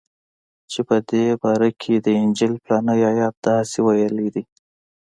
[0.71, 4.43] چې په دې باره کښې د انجيل پلانکى ايت داسې ويلي دي.